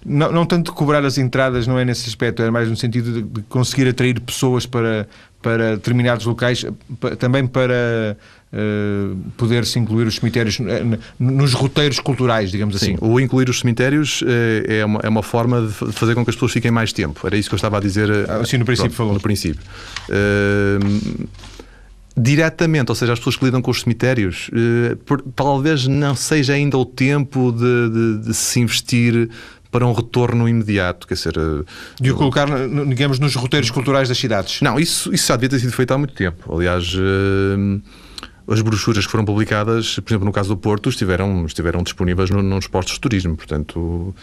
[0.04, 3.22] não, não tanto de cobrar as entradas, não é nesse aspecto, é mais no sentido
[3.22, 5.08] de, conseguir atrair pessoas para,
[5.40, 6.66] para determinados locais,
[7.20, 8.18] também para
[8.52, 10.58] uh, poder-se incluir os cemitérios
[11.20, 12.98] nos roteiros culturais, digamos Sim, assim.
[13.00, 14.24] O incluir os cemitérios
[14.68, 17.20] é uma, é uma forma de fazer com que as pessoas fiquem mais tempo.
[17.28, 18.10] Era isso que eu estava a dizer.
[18.42, 19.14] Assim, no princípio, pronto, falou.
[19.14, 19.62] No princípio.
[20.10, 21.28] Uh,
[22.22, 26.54] diretamente, ou seja, as pessoas que lidam com os cemitérios, eh, por, talvez não seja
[26.54, 29.30] ainda o tempo de, de, de, se investir
[29.72, 31.36] para um retorno imediato, quer dizer...
[31.38, 31.64] Eh,
[32.02, 32.48] de o colocar,
[32.88, 34.62] digamos, nos roteiros culturais das cidades.
[34.62, 36.54] Não, isso, isso já devia ter sido feito há muito tempo.
[36.54, 36.94] Aliás...
[36.96, 37.80] Eh,
[38.52, 42.42] as brochuras que foram publicadas, por exemplo, no caso do Porto, estiveram, estiveram disponíveis no,
[42.42, 43.38] nos postos de turismo.
[43.38, 44.14] Portanto,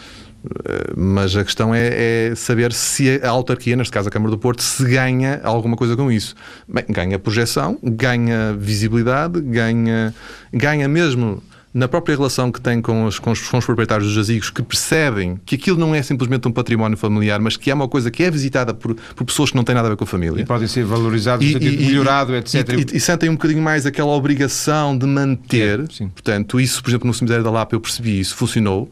[0.97, 4.63] mas a questão é, é, saber se a autarquia, neste caso a Câmara do Porto,
[4.63, 6.35] se ganha alguma coisa com isso.
[6.69, 10.15] Bem, ganha projeção, ganha visibilidade, ganha,
[10.53, 11.43] ganha mesmo
[11.77, 14.63] na própria relação que tem com os, com os, com os proprietários dos jazigos, que
[14.63, 18.23] percebem que aquilo não é simplesmente um património familiar, mas que é uma coisa que
[18.23, 20.41] é visitada por, por pessoas que não têm nada a ver com a família.
[20.41, 22.67] E podem ser valorizados, e, e, melhorado, e, etc.
[22.71, 25.85] E, e, sentem um bocadinho mais aquela obrigação de manter.
[25.93, 26.09] Sim.
[26.09, 28.91] Portanto, isso, por exemplo, no cemitério da Lapa eu percebi isso, funcionou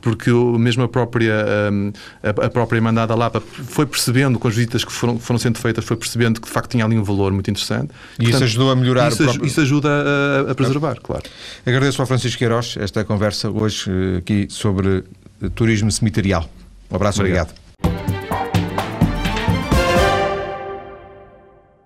[0.00, 4.92] porque mesmo a própria, hum, a própria mandada Lapa foi percebendo, com as visitas que
[4.92, 7.90] foram, foram sendo feitas, foi percebendo que de facto tinha ali um valor muito interessante.
[8.18, 9.46] E Portanto, isso ajudou a melhorar isso, próprio...
[9.46, 11.24] isso ajuda a, a preservar, claro.
[11.64, 15.04] Agradeço ao Francisco Queiroz esta conversa hoje eh, aqui sobre
[15.54, 16.48] turismo cemiterial.
[16.90, 17.54] Um abraço, obrigado.
[17.82, 18.17] obrigado.